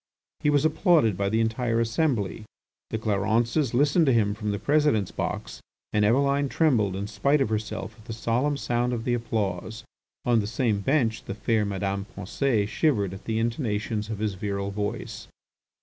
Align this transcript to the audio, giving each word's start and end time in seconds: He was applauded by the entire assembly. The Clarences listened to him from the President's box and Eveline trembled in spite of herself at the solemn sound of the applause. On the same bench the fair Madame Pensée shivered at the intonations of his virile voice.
He 0.39 0.49
was 0.49 0.65
applauded 0.65 1.15
by 1.15 1.29
the 1.29 1.41
entire 1.41 1.79
assembly. 1.79 2.43
The 2.89 2.97
Clarences 2.97 3.75
listened 3.75 4.07
to 4.07 4.11
him 4.13 4.33
from 4.33 4.49
the 4.49 4.57
President's 4.57 5.11
box 5.11 5.61
and 5.93 6.03
Eveline 6.03 6.49
trembled 6.49 6.95
in 6.95 7.05
spite 7.05 7.39
of 7.39 7.49
herself 7.49 7.95
at 7.99 8.05
the 8.05 8.13
solemn 8.13 8.57
sound 8.57 8.93
of 8.93 9.03
the 9.03 9.13
applause. 9.13 9.83
On 10.25 10.39
the 10.39 10.47
same 10.47 10.79
bench 10.79 11.25
the 11.25 11.35
fair 11.35 11.65
Madame 11.65 12.07
Pensée 12.17 12.67
shivered 12.67 13.13
at 13.13 13.25
the 13.25 13.37
intonations 13.37 14.09
of 14.09 14.17
his 14.17 14.33
virile 14.33 14.71
voice. 14.71 15.27